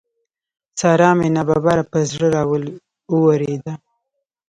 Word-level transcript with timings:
سارا 0.79 1.09
مې 1.17 1.27
ناببره 1.35 1.83
پر 1.91 2.01
زړه 2.11 2.27
را 2.35 2.43
واورېده. 3.11 3.73